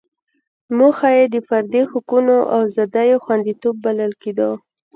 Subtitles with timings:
[0.77, 2.19] موخه یې د فردي حقوقو
[2.53, 4.49] او ازادیو خوندیتوب بلل کېده.